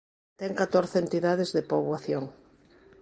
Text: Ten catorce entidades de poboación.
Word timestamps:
Ten 0.39 0.51
catorce 0.61 0.97
entidades 1.03 1.49
de 1.55 1.67
poboación. 1.71 2.23